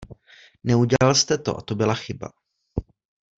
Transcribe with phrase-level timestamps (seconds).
[0.63, 2.29] Neudělal jste to a to byla chyba.